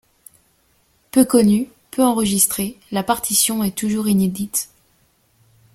[1.11, 4.67] Peu connue, peu enregistrée, la partition est toujours inédite.